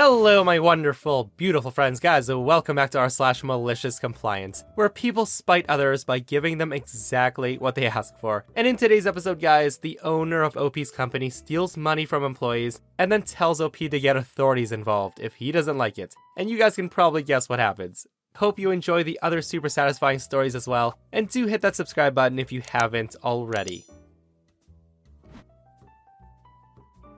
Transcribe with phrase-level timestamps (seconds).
[0.00, 5.26] Hello, my wonderful, beautiful friends, guys, welcome back to our slash malicious compliance, where people
[5.26, 8.44] spite others by giving them exactly what they ask for.
[8.54, 13.10] And in today's episode, guys, the owner of OP's company steals money from employees and
[13.10, 16.14] then tells OP to get authorities involved if he doesn't like it.
[16.36, 18.06] And you guys can probably guess what happens.
[18.36, 22.14] Hope you enjoy the other super satisfying stories as well, and do hit that subscribe
[22.14, 23.84] button if you haven't already.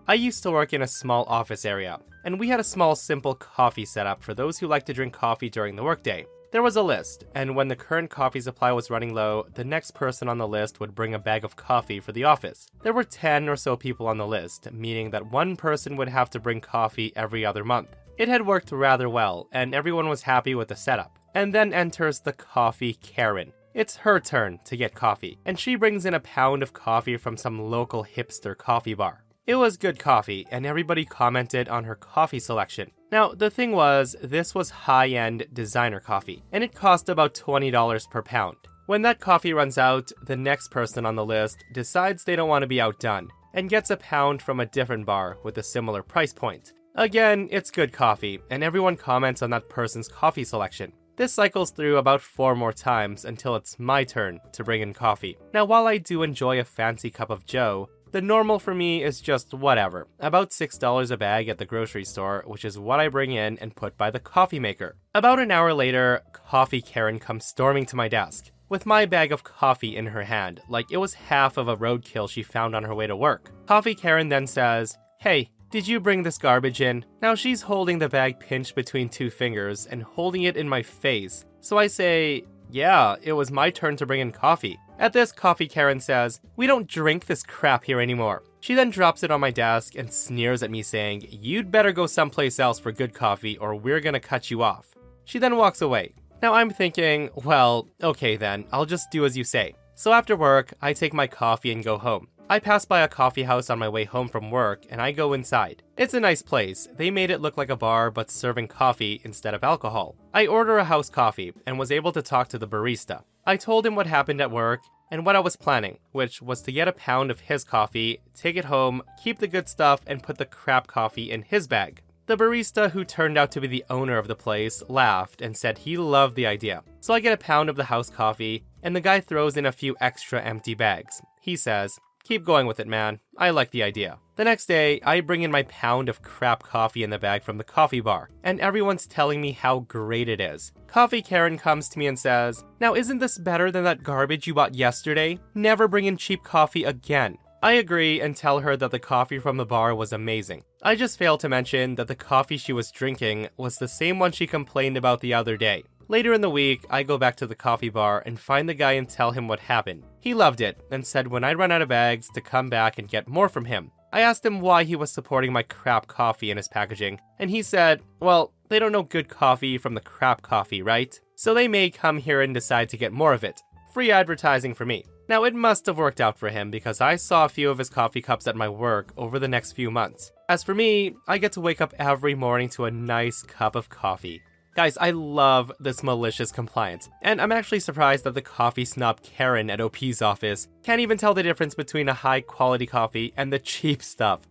[0.08, 3.34] I used to work in a small office area, and we had a small simple
[3.34, 6.26] coffee setup for those who like to drink coffee during the workday.
[6.52, 9.94] There was a list, and when the current coffee supply was running low, the next
[9.94, 12.66] person on the list would bring a bag of coffee for the office.
[12.82, 16.28] There were 10 or so people on the list, meaning that one person would have
[16.30, 17.94] to bring coffee every other month.
[18.18, 21.18] It had worked rather well, and everyone was happy with the setup.
[21.36, 23.52] And then enters the coffee Karen.
[23.72, 27.36] It's her turn to get coffee, and she brings in a pound of coffee from
[27.36, 29.22] some local hipster coffee bar.
[29.50, 32.92] It was good coffee, and everybody commented on her coffee selection.
[33.10, 38.10] Now, the thing was, this was high end designer coffee, and it cost about $20
[38.10, 38.58] per pound.
[38.86, 42.62] When that coffee runs out, the next person on the list decides they don't want
[42.62, 46.32] to be outdone and gets a pound from a different bar with a similar price
[46.32, 46.72] point.
[46.94, 50.92] Again, it's good coffee, and everyone comments on that person's coffee selection.
[51.20, 55.36] This cycles through about four more times until it's my turn to bring in coffee.
[55.52, 59.20] Now, while I do enjoy a fancy cup of joe, the normal for me is
[59.20, 63.32] just whatever, about $6 a bag at the grocery store, which is what I bring
[63.32, 64.96] in and put by the coffee maker.
[65.14, 69.44] About an hour later, Coffee Karen comes storming to my desk with my bag of
[69.44, 72.94] coffee in her hand, like it was half of a roadkill she found on her
[72.94, 73.50] way to work.
[73.66, 77.04] Coffee Karen then says, Hey, did you bring this garbage in?
[77.20, 81.44] Now she's holding the bag pinched between two fingers and holding it in my face.
[81.60, 84.78] So I say, Yeah, it was my turn to bring in coffee.
[85.00, 88.42] At this, Coffee Karen says, We don't drink this crap here anymore.
[88.60, 92.06] She then drops it on my desk and sneers at me, saying, You'd better go
[92.06, 94.94] someplace else for good coffee or we're gonna cut you off.
[95.24, 96.12] She then walks away.
[96.42, 99.74] Now I'm thinking, well, okay then, I'll just do as you say.
[99.94, 102.28] So after work, I take my coffee and go home.
[102.50, 105.34] I pass by a coffee house on my way home from work and I go
[105.34, 105.84] inside.
[105.96, 106.88] It's a nice place.
[106.96, 110.16] They made it look like a bar but serving coffee instead of alcohol.
[110.34, 113.22] I order a house coffee and was able to talk to the barista.
[113.46, 114.80] I told him what happened at work
[115.12, 118.56] and what I was planning, which was to get a pound of his coffee, take
[118.56, 122.02] it home, keep the good stuff, and put the crap coffee in his bag.
[122.26, 125.78] The barista, who turned out to be the owner of the place, laughed and said
[125.78, 126.82] he loved the idea.
[126.98, 129.72] So I get a pound of the house coffee, and the guy throws in a
[129.72, 131.22] few extra empty bags.
[131.40, 131.98] He says,
[132.30, 133.18] Keep going with it, man.
[133.36, 134.16] I like the idea.
[134.36, 137.58] The next day, I bring in my pound of crap coffee in the bag from
[137.58, 140.70] the coffee bar, and everyone's telling me how great it is.
[140.86, 144.54] Coffee Karen comes to me and says, Now, isn't this better than that garbage you
[144.54, 145.40] bought yesterday?
[145.56, 147.36] Never bring in cheap coffee again.
[147.64, 150.62] I agree and tell her that the coffee from the bar was amazing.
[150.84, 154.30] I just fail to mention that the coffee she was drinking was the same one
[154.30, 155.82] she complained about the other day.
[156.10, 158.94] Later in the week, I go back to the coffee bar and find the guy
[158.94, 160.02] and tell him what happened.
[160.18, 163.06] He loved it and said when I'd run out of bags to come back and
[163.06, 163.92] get more from him.
[164.12, 167.62] I asked him why he was supporting my crap coffee in his packaging, and he
[167.62, 171.16] said, well, they don't know good coffee from the crap coffee, right?
[171.36, 173.60] So they may come here and decide to get more of it.
[173.94, 175.04] Free advertising for me.
[175.28, 177.88] Now, it must have worked out for him because I saw a few of his
[177.88, 180.32] coffee cups at my work over the next few months.
[180.48, 183.88] As for me, I get to wake up every morning to a nice cup of
[183.88, 184.42] coffee.
[184.76, 189.68] Guys, I love this malicious compliance, and I'm actually surprised that the coffee snob Karen
[189.68, 193.58] at OP's office can't even tell the difference between a high quality coffee and the
[193.58, 194.46] cheap stuff.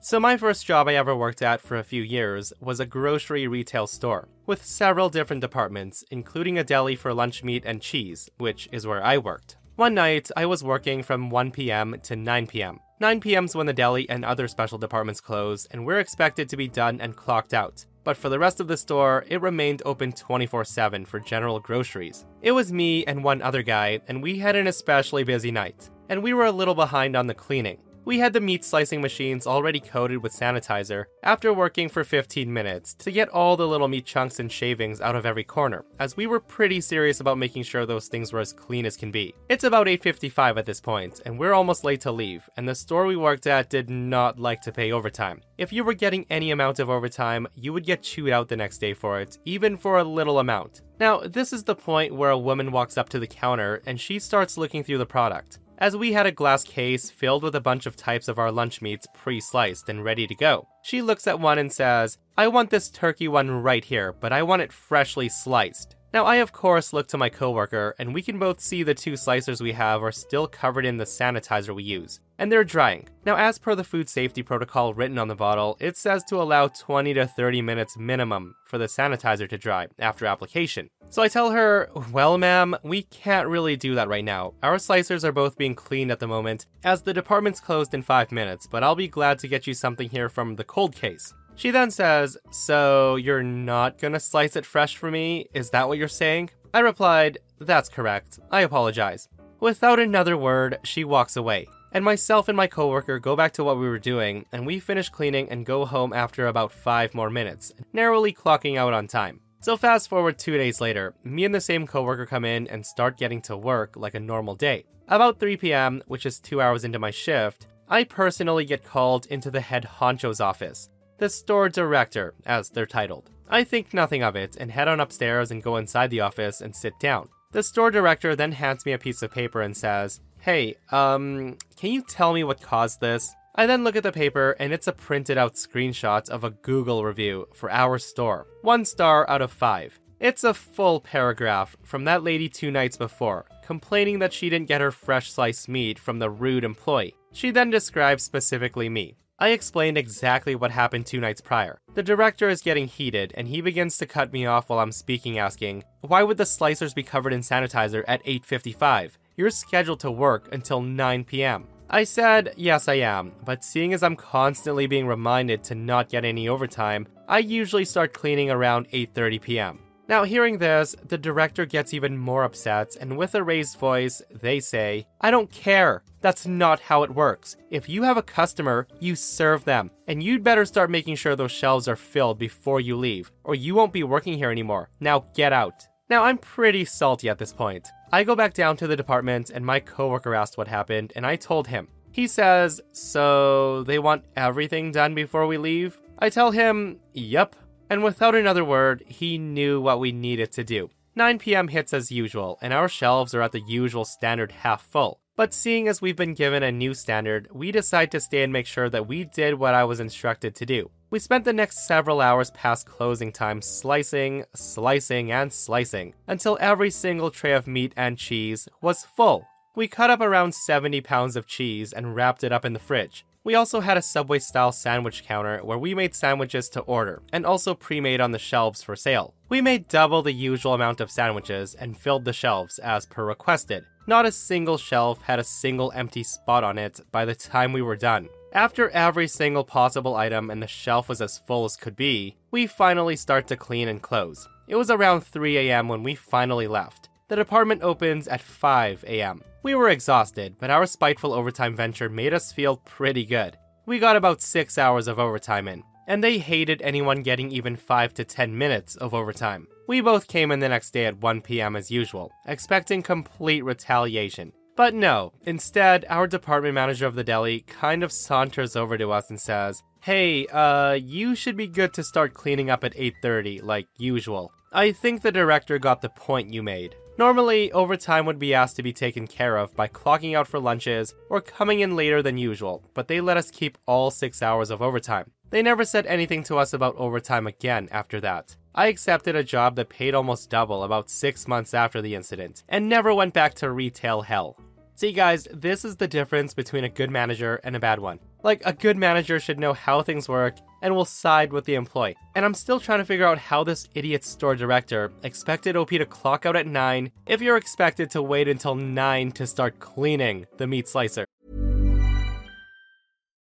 [0.00, 3.48] So, my first job I ever worked at for a few years was a grocery
[3.48, 8.68] retail store with several different departments, including a deli for lunch meat and cheese, which
[8.72, 9.56] is where I worked.
[9.78, 11.94] One night, I was working from 1 p.m.
[12.02, 12.80] to 9 p.m.
[12.98, 16.66] 9 pm's when the deli and other special departments close, and we're expected to be
[16.66, 17.86] done and clocked out.
[18.02, 22.26] But for the rest of the store, it remained open 24 7 for general groceries.
[22.42, 26.24] It was me and one other guy, and we had an especially busy night, and
[26.24, 27.78] we were a little behind on the cleaning.
[28.08, 32.94] We had the meat slicing machines already coated with sanitizer after working for 15 minutes
[32.94, 36.26] to get all the little meat chunks and shavings out of every corner, as we
[36.26, 39.34] were pretty serious about making sure those things were as clean as can be.
[39.50, 43.04] It's about 8:55 at this point, and we're almost late to leave, and the store
[43.04, 45.42] we worked at did not like to pay overtime.
[45.58, 48.78] If you were getting any amount of overtime, you would get chewed out the next
[48.78, 50.80] day for it, even for a little amount.
[50.98, 54.18] Now, this is the point where a woman walks up to the counter and she
[54.18, 57.86] starts looking through the product as we had a glass case filled with a bunch
[57.86, 60.68] of types of our lunch meats pre sliced and ready to go.
[60.82, 64.42] She looks at one and says, I want this turkey one right here, but I
[64.42, 65.96] want it freshly sliced.
[66.10, 69.12] Now, I of course look to my coworker, and we can both see the two
[69.12, 73.08] slicers we have are still covered in the sanitizer we use, and they're drying.
[73.26, 76.68] Now, as per the food safety protocol written on the bottle, it says to allow
[76.68, 80.88] 20 to 30 minutes minimum for the sanitizer to dry after application.
[81.10, 84.54] So I tell her, Well, ma'am, we can't really do that right now.
[84.62, 88.32] Our slicers are both being cleaned at the moment, as the department's closed in 5
[88.32, 91.34] minutes, but I'll be glad to get you something here from the cold case.
[91.58, 95.48] She then says, So you're not gonna slice it fresh for me?
[95.52, 96.50] Is that what you're saying?
[96.72, 98.38] I replied, That's correct.
[98.52, 99.28] I apologize.
[99.58, 101.66] Without another word, she walks away.
[101.90, 105.08] And myself and my coworker go back to what we were doing, and we finish
[105.08, 109.40] cleaning and go home after about five more minutes, narrowly clocking out on time.
[109.58, 113.18] So fast forward two days later, me and the same coworker come in and start
[113.18, 114.84] getting to work like a normal day.
[115.08, 119.50] About 3 p.m., which is two hours into my shift, I personally get called into
[119.50, 120.88] the head honcho's office
[121.18, 123.30] the store director, as they're titled.
[123.48, 126.74] I think nothing of it and head on upstairs and go inside the office and
[126.74, 127.28] sit down.
[127.52, 131.90] The store director then hands me a piece of paper and says, Hey, um, can
[131.90, 133.34] you tell me what caused this?
[133.54, 137.04] I then look at the paper and it's a printed out screenshot of a Google
[137.04, 138.46] review for our store.
[138.62, 139.98] One star out of five.
[140.20, 144.80] It's a full paragraph from that lady two nights before, complaining that she didn't get
[144.80, 147.14] her fresh sliced meat from the rude employee.
[147.32, 149.16] She then describes specifically me.
[149.40, 151.78] I explained exactly what happened two nights prior.
[151.94, 155.38] The director is getting heated, and he begins to cut me off while I'm speaking,
[155.38, 159.12] asking, Why would the slicers be covered in sanitizer at 8.55?
[159.36, 161.68] You're scheduled to work until 9 p.m.
[161.88, 166.24] I said, yes I am, but seeing as I'm constantly being reminded to not get
[166.24, 169.78] any overtime, I usually start cleaning around 8.30 p.m.
[170.08, 174.58] Now, hearing this, the director gets even more upset, and with a raised voice, they
[174.58, 176.02] say, I don't care.
[176.22, 177.56] That's not how it works.
[177.70, 181.52] If you have a customer, you serve them, and you'd better start making sure those
[181.52, 184.88] shelves are filled before you leave, or you won't be working here anymore.
[184.98, 185.86] Now get out.
[186.08, 187.86] Now, I'm pretty salty at this point.
[188.10, 191.36] I go back down to the department, and my coworker asked what happened, and I
[191.36, 191.86] told him.
[192.12, 196.00] He says, So they want everything done before we leave?
[196.18, 197.54] I tell him, Yep.
[197.90, 200.90] And without another word, he knew what we needed to do.
[201.16, 201.68] 9 p.m.
[201.68, 205.20] hits as usual, and our shelves are at the usual standard half full.
[205.36, 208.66] But seeing as we've been given a new standard, we decide to stay and make
[208.66, 210.90] sure that we did what I was instructed to do.
[211.10, 216.90] We spent the next several hours past closing time slicing, slicing, and slicing until every
[216.90, 219.46] single tray of meat and cheese was full.
[219.74, 223.24] We cut up around 70 pounds of cheese and wrapped it up in the fridge.
[223.48, 227.46] We also had a Subway style sandwich counter where we made sandwiches to order and
[227.46, 229.32] also pre made on the shelves for sale.
[229.48, 233.86] We made double the usual amount of sandwiches and filled the shelves as per requested.
[234.06, 237.80] Not a single shelf had a single empty spot on it by the time we
[237.80, 238.28] were done.
[238.52, 242.66] After every single possible item and the shelf was as full as could be, we
[242.66, 244.46] finally start to clean and close.
[244.66, 245.88] It was around 3 a.m.
[245.88, 247.07] when we finally left.
[247.28, 249.42] The department opens at 5 a.m.
[249.62, 253.58] We were exhausted, but our spiteful overtime venture made us feel pretty good.
[253.84, 258.14] We got about 6 hours of overtime in, and they hated anyone getting even 5
[258.14, 259.66] to 10 minutes of overtime.
[259.86, 261.76] We both came in the next day at 1 p.m.
[261.76, 264.52] as usual, expecting complete retaliation.
[264.74, 269.28] But no, instead, our department manager of the deli kind of saunters over to us
[269.28, 273.88] and says, "Hey, uh, you should be good to start cleaning up at 8:30 like
[273.98, 276.94] usual." I think the director got the point you made.
[277.18, 281.16] Normally, overtime would be asked to be taken care of by clocking out for lunches
[281.28, 284.80] or coming in later than usual, but they let us keep all six hours of
[284.80, 285.32] overtime.
[285.50, 288.56] They never said anything to us about overtime again after that.
[288.72, 292.88] I accepted a job that paid almost double about six months after the incident, and
[292.88, 294.56] never went back to retail hell.
[294.94, 298.20] See, guys, this is the difference between a good manager and a bad one.
[298.44, 302.16] Like, a good manager should know how things work and will side with the employee.
[302.34, 306.06] And I'm still trying to figure out how this idiot store director expected OP to
[306.06, 310.66] clock out at 9 if you're expected to wait until 9 to start cleaning the
[310.66, 311.26] meat slicer.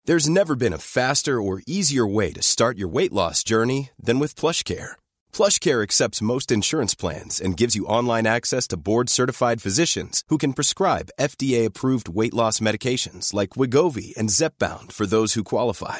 [0.06, 4.20] There's never been a faster or easier way to start your weight loss journey than
[4.20, 4.96] with PlushCare
[5.34, 10.53] PlushCare accepts most insurance plans and gives you online access to board-certified physicians who can
[10.53, 16.00] prescribe FDA-approved weight loss medications like Wegovy and Zepbound for those who qualify.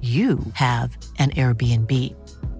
[0.00, 2.14] you have an Airbnb.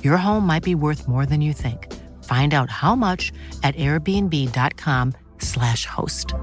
[0.05, 1.91] Your home might be worth more than you think.
[2.25, 3.33] Find out how much
[3.63, 6.35] at airbnb.com/slash host.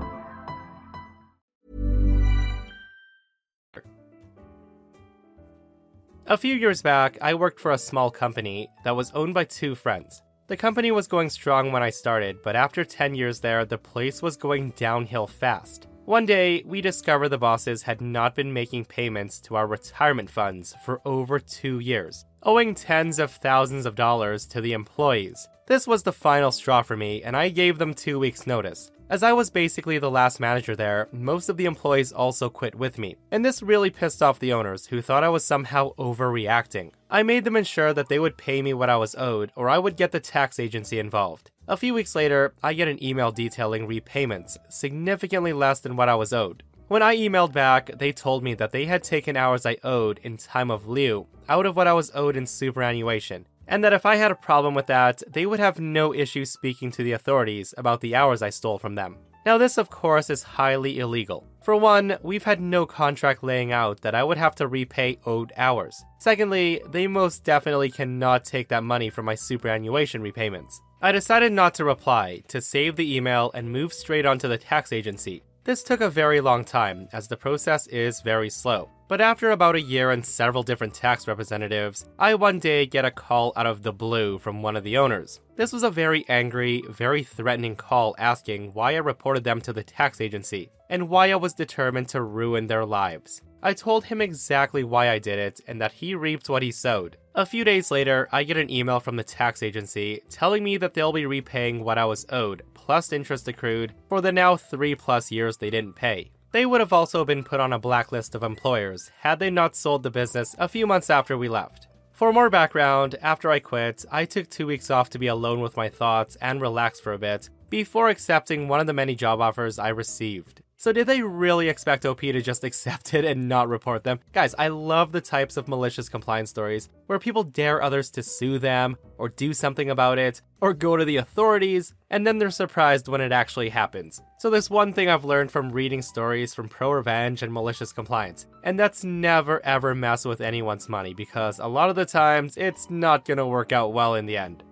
[6.30, 9.76] A few years back, I worked for a small company that was owned by two
[9.76, 10.22] friends.
[10.48, 14.22] The company was going strong when I started, but after 10 years there, the place
[14.22, 15.87] was going downhill fast.
[16.08, 20.74] One day, we discovered the bosses had not been making payments to our retirement funds
[20.86, 25.50] for over two years, owing tens of thousands of dollars to the employees.
[25.66, 28.90] This was the final straw for me, and I gave them two weeks' notice.
[29.10, 32.98] As I was basically the last manager there, most of the employees also quit with
[32.98, 36.92] me, and this really pissed off the owners who thought I was somehow overreacting.
[37.10, 39.78] I made them ensure that they would pay me what I was owed, or I
[39.78, 41.52] would get the tax agency involved.
[41.70, 46.16] A few weeks later, I get an email detailing repayments, significantly less than what I
[46.16, 46.64] was owed.
[46.88, 50.38] When I emailed back, they told me that they had taken hours I owed in
[50.38, 54.16] time of lieu out of what I was owed in superannuation, and that if I
[54.16, 58.00] had a problem with that, they would have no issue speaking to the authorities about
[58.00, 59.18] the hours I stole from them.
[59.46, 61.46] Now, this, of course, is highly illegal.
[61.64, 65.52] For one, we've had no contract laying out that I would have to repay owed
[65.58, 66.02] hours.
[66.18, 70.82] Secondly, they most definitely cannot take that money from my superannuation repayments.
[71.00, 74.92] I decided not to reply, to save the email and move straight onto the tax
[74.92, 75.44] agency.
[75.64, 78.90] This took a very long time, as the process is very slow.
[79.08, 83.12] But after about a year and several different tax representatives, I one day get a
[83.12, 85.40] call out of the blue from one of the owners.
[85.56, 89.84] This was a very angry, very threatening call asking why I reported them to the
[89.84, 93.44] tax agency and why I was determined to ruin their lives.
[93.62, 97.18] I told him exactly why I did it and that he reaped what he sowed.
[97.36, 100.94] A few days later, I get an email from the tax agency telling me that
[100.94, 105.32] they'll be repaying what I was owed, plus interest accrued, for the now three plus
[105.32, 106.32] years they didn't pay.
[106.52, 110.04] They would have also been put on a blacklist of employers had they not sold
[110.04, 111.88] the business a few months after we left.
[112.14, 115.78] For more background, after I quit, I took two weeks off to be alone with
[115.78, 119.78] my thoughts and relax for a bit before accepting one of the many job offers
[119.78, 120.62] I received.
[120.80, 124.20] So, did they really expect OP to just accept it and not report them?
[124.32, 128.60] Guys, I love the types of malicious compliance stories where people dare others to sue
[128.60, 133.08] them, or do something about it, or go to the authorities, and then they're surprised
[133.08, 134.22] when it actually happens.
[134.38, 138.46] So, there's one thing I've learned from reading stories from pro revenge and malicious compliance,
[138.64, 142.88] and that's never ever mess with anyone's money because a lot of the times it's
[142.92, 144.64] not gonna work out well in the end.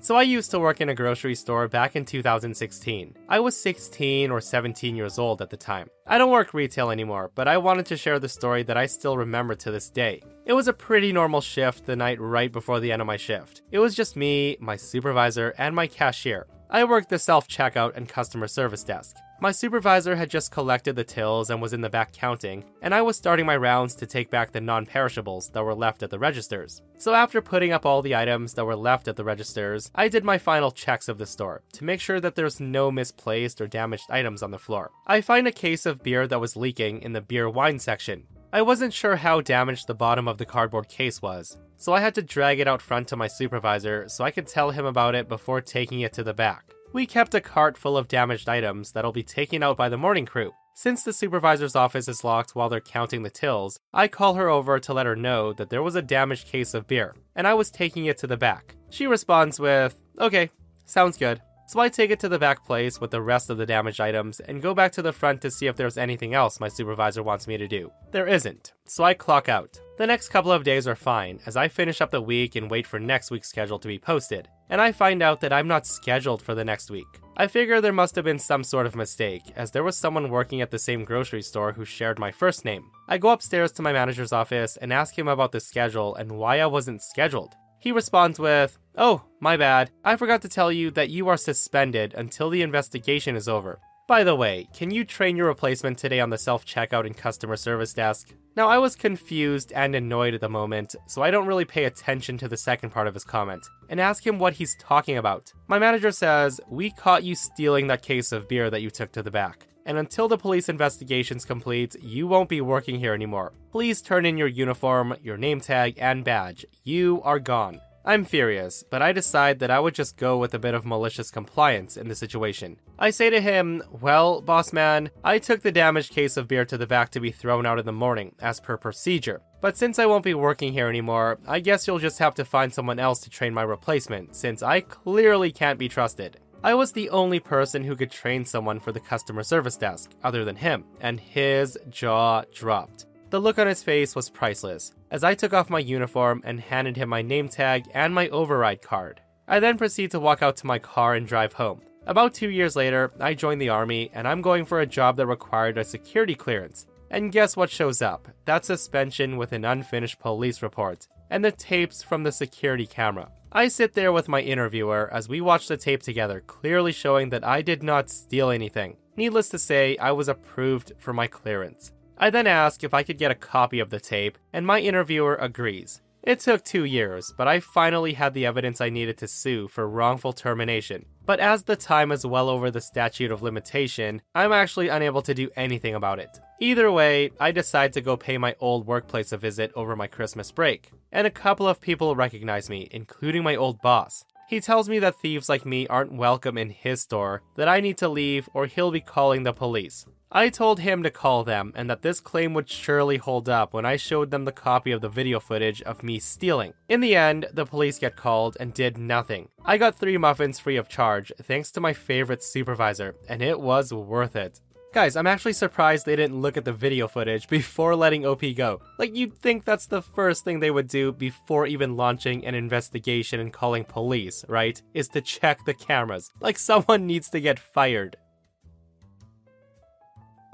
[0.00, 3.16] So I used to work in a grocery store back in 2016.
[3.28, 5.88] I was 16 or 17 years old at the time.
[6.06, 9.18] I don't work retail anymore, but I wanted to share the story that I still
[9.18, 10.22] remember to this day.
[10.46, 13.62] It was a pretty normal shift the night right before the end of my shift.
[13.72, 16.46] It was just me, my supervisor, and my cashier.
[16.70, 19.16] I worked the self checkout and customer service desk.
[19.40, 23.02] My supervisor had just collected the tills and was in the back counting, and I
[23.02, 26.18] was starting my rounds to take back the non perishables that were left at the
[26.18, 26.82] registers.
[26.96, 30.24] So, after putting up all the items that were left at the registers, I did
[30.24, 34.10] my final checks of the store to make sure that there's no misplaced or damaged
[34.10, 34.90] items on the floor.
[35.06, 38.24] I find a case of beer that was leaking in the beer wine section.
[38.52, 42.16] I wasn't sure how damaged the bottom of the cardboard case was, so I had
[42.16, 45.28] to drag it out front to my supervisor so I could tell him about it
[45.28, 46.74] before taking it to the back.
[46.92, 50.24] We kept a cart full of damaged items that'll be taken out by the morning
[50.24, 50.52] crew.
[50.74, 54.78] Since the supervisor's office is locked while they're counting the tills, I call her over
[54.78, 57.70] to let her know that there was a damaged case of beer, and I was
[57.70, 58.74] taking it to the back.
[58.88, 60.50] She responds with, Okay,
[60.86, 61.42] sounds good.
[61.68, 64.40] So I take it to the back place with the rest of the damaged items
[64.40, 67.46] and go back to the front to see if there's anything else my supervisor wants
[67.46, 67.92] me to do.
[68.10, 69.78] There isn't, so I clock out.
[69.98, 72.86] The next couple of days are fine as I finish up the week and wait
[72.86, 76.40] for next week's schedule to be posted, and I find out that I'm not scheduled
[76.40, 77.20] for the next week.
[77.36, 80.62] I figure there must have been some sort of mistake, as there was someone working
[80.62, 82.90] at the same grocery store who shared my first name.
[83.08, 86.60] I go upstairs to my manager's office and ask him about the schedule and why
[86.60, 87.54] I wasn't scheduled.
[87.78, 89.90] He responds with, Oh, my bad.
[90.04, 93.78] I forgot to tell you that you are suspended until the investigation is over.
[94.08, 97.56] By the way, can you train your replacement today on the self checkout and customer
[97.56, 98.34] service desk?
[98.56, 102.38] Now, I was confused and annoyed at the moment, so I don't really pay attention
[102.38, 105.52] to the second part of his comment and ask him what he's talking about.
[105.68, 109.22] My manager says, We caught you stealing that case of beer that you took to
[109.22, 109.66] the back.
[109.88, 113.54] And until the police investigation's complete, you won't be working here anymore.
[113.72, 116.66] Please turn in your uniform, your name tag, and badge.
[116.84, 117.80] You are gone.
[118.04, 121.30] I'm furious, but I decide that I would just go with a bit of malicious
[121.30, 122.76] compliance in the situation.
[122.98, 126.76] I say to him, Well, boss man, I took the damaged case of beer to
[126.76, 129.40] the back to be thrown out in the morning, as per procedure.
[129.62, 132.72] But since I won't be working here anymore, I guess you'll just have to find
[132.74, 136.40] someone else to train my replacement, since I clearly can't be trusted.
[136.64, 140.44] I was the only person who could train someone for the customer service desk, other
[140.44, 143.06] than him, and his jaw dropped.
[143.30, 146.96] The look on his face was priceless as I took off my uniform and handed
[146.96, 149.20] him my name tag and my override card.
[149.46, 151.80] I then proceed to walk out to my car and drive home.
[152.06, 155.26] About two years later, I joined the army and I'm going for a job that
[155.26, 156.86] required a security clearance.
[157.10, 158.28] And guess what shows up?
[158.46, 163.30] That suspension with an unfinished police report and the tapes from the security camera.
[163.50, 167.44] I sit there with my interviewer as we watch the tape together, clearly showing that
[167.44, 168.98] I did not steal anything.
[169.16, 171.92] Needless to say, I was approved for my clearance.
[172.18, 175.36] I then ask if I could get a copy of the tape, and my interviewer
[175.36, 176.02] agrees.
[176.22, 179.88] It took two years, but I finally had the evidence I needed to sue for
[179.88, 181.06] wrongful termination.
[181.24, 185.32] But as the time is well over the statute of limitation, I'm actually unable to
[185.32, 186.38] do anything about it.
[186.60, 190.52] Either way, I decide to go pay my old workplace a visit over my Christmas
[190.52, 190.90] break.
[191.12, 194.24] And a couple of people recognize me, including my old boss.
[194.48, 197.98] He tells me that thieves like me aren't welcome in his store, that I need
[197.98, 200.06] to leave, or he'll be calling the police.
[200.30, 203.86] I told him to call them and that this claim would surely hold up when
[203.86, 206.74] I showed them the copy of the video footage of me stealing.
[206.88, 209.48] In the end, the police get called and did nothing.
[209.64, 213.92] I got three muffins free of charge thanks to my favorite supervisor, and it was
[213.92, 214.60] worth it.
[214.90, 218.80] Guys, I'm actually surprised they didn't look at the video footage before letting OP go.
[218.98, 223.38] Like, you'd think that's the first thing they would do before even launching an investigation
[223.38, 224.80] and calling police, right?
[224.94, 226.32] Is to check the cameras.
[226.40, 228.16] Like, someone needs to get fired.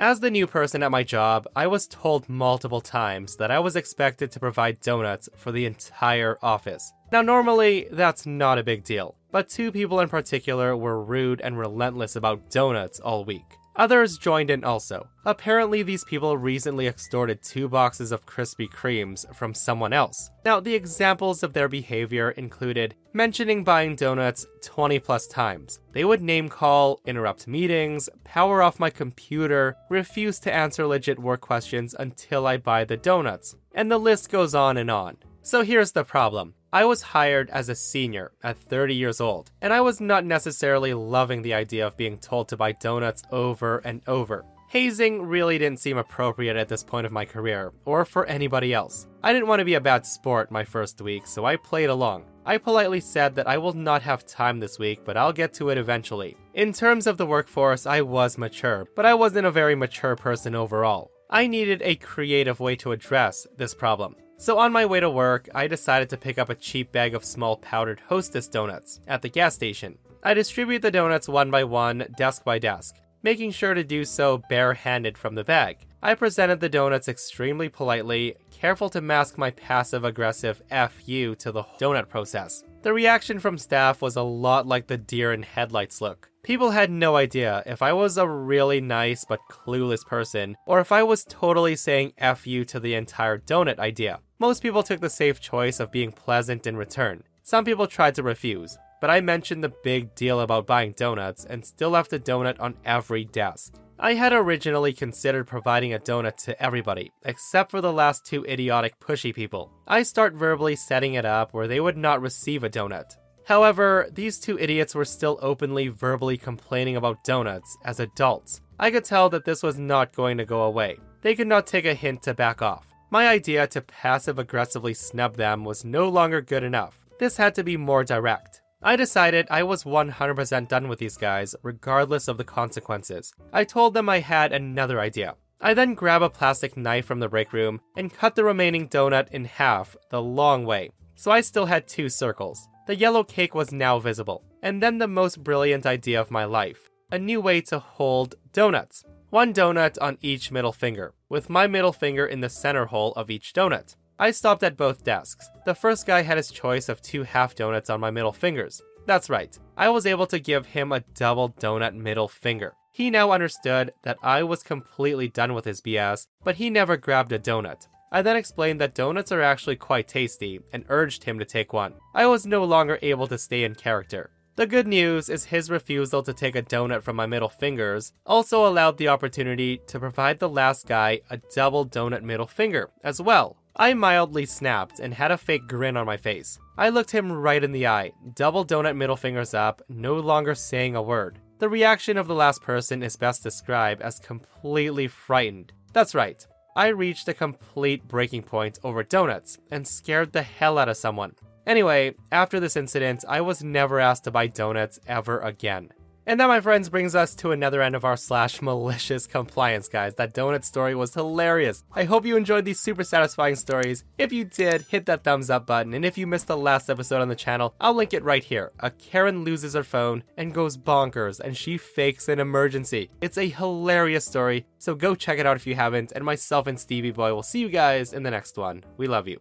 [0.01, 3.77] As the new person at my job, I was told multiple times that I was
[3.77, 6.93] expected to provide donuts for the entire office.
[7.13, 11.57] Now, normally, that's not a big deal, but two people in particular were rude and
[11.57, 13.45] relentless about donuts all week.
[13.77, 15.09] Others joined in also.
[15.25, 20.31] Apparently, these people recently extorted two boxes of Krispy Kremes from someone else.
[20.45, 25.81] Now, the examples of their behavior included mentioning buying donuts 20 plus times.
[25.93, 31.41] They would name call, interrupt meetings, power off my computer, refuse to answer legit work
[31.41, 33.57] questions until I buy the donuts.
[33.75, 35.17] And the list goes on and on.
[35.43, 36.55] So here's the problem.
[36.75, 40.93] I was hired as a senior at 30 years old, and I was not necessarily
[40.93, 44.45] loving the idea of being told to buy donuts over and over.
[44.71, 49.07] Hazing really didn't seem appropriate at this point of my career, or for anybody else.
[49.23, 52.25] I didn't want to be a bad sport my first week, so I played along.
[52.45, 55.69] I politely said that I will not have time this week, but I'll get to
[55.69, 56.37] it eventually.
[56.55, 60.57] In terms of the workforce, I was mature, but I wasn't a very mature person
[60.57, 61.13] overall.
[61.31, 64.17] I needed a creative way to address this problem.
[64.37, 67.25] So on my way to work, I decided to pick up a cheap bag of
[67.25, 69.99] small powdered hostess donuts at the gas station.
[70.23, 74.43] I distribute the donuts one by one, desk by desk, making sure to do so
[74.49, 75.79] barehanded from the bag.
[76.03, 81.63] I presented the donuts extremely politely, careful to mask my passive aggressive FU to the
[81.81, 82.65] donut process.
[82.83, 86.31] The reaction from staff was a lot like the deer in headlights look.
[86.45, 90.93] People had no idea if I was a really nice but clueless person, or if
[90.93, 94.21] I was totally saying F you to the entire donut idea.
[94.39, 97.23] Most people took the safe choice of being pleasant in return.
[97.43, 101.65] Some people tried to refuse, but I mentioned the big deal about buying donuts and
[101.65, 103.77] still left a donut on every desk.
[103.99, 109.01] I had originally considered providing a donut to everybody, except for the last two idiotic
[109.01, 109.73] pushy people.
[109.89, 113.17] I start verbally setting it up where they would not receive a donut.
[113.47, 118.61] However, these two idiots were still openly verbally complaining about donuts as adults.
[118.79, 120.99] I could tell that this was not going to go away.
[121.23, 122.95] They could not take a hint to back off.
[123.11, 127.05] My idea to passive aggressively snub them was no longer good enough.
[127.19, 128.63] This had to be more direct.
[128.83, 133.33] I decided I was 100% done with these guys, regardless of the consequences.
[133.53, 135.37] I told them I had another idea.
[135.61, 139.31] I then grab a plastic knife from the break room and cut the remaining donut
[139.31, 140.91] in half the long way.
[141.15, 142.69] So I still had two circles.
[142.87, 144.45] The yellow cake was now visible.
[144.63, 149.05] And then the most brilliant idea of my life a new way to hold donuts.
[149.31, 153.31] One donut on each middle finger, with my middle finger in the center hole of
[153.31, 153.95] each donut.
[154.19, 155.49] I stopped at both desks.
[155.65, 158.83] The first guy had his choice of two half donuts on my middle fingers.
[159.07, 162.75] That's right, I was able to give him a double donut middle finger.
[162.93, 167.33] He now understood that I was completely done with his BS, but he never grabbed
[167.33, 167.87] a donut.
[168.15, 171.95] I then explained that donuts are actually quite tasty and urged him to take one.
[172.15, 174.31] I was no longer able to stay in character.
[174.55, 178.69] The good news is his refusal to take a donut from my middle fingers also
[178.69, 183.57] allowed the opportunity to provide the last guy a double donut middle finger as well.
[183.75, 186.61] I mildly snapped and had a fake grin on my face.
[186.79, 190.95] I looked him right in the eye, double donut middle fingers up, no longer saying
[190.95, 191.41] a word.
[191.59, 195.73] The reaction of the last person is best described as completely frightened.
[195.93, 196.47] That's right,
[196.77, 201.35] I reached a complete breaking point over donuts and scared the hell out of someone.
[201.67, 205.91] Anyway, after this incident, I was never asked to buy donuts ever again.
[206.27, 210.15] And that, my friends, brings us to another end of our slash malicious compliance, guys.
[210.15, 211.85] That donut story was hilarious.
[211.93, 214.05] I hope you enjoyed these super satisfying stories.
[214.17, 215.93] If you did, hit that thumbs up button.
[215.93, 218.73] And if you missed the last episode on the channel, I'll link it right here.
[218.81, 223.11] A Karen loses her phone and goes bonkers, and she fakes an emergency.
[223.21, 226.13] It's a hilarious story, so go check it out if you haven't.
[226.13, 228.83] And myself and Stevie Boy will see you guys in the next one.
[228.97, 229.41] We love you.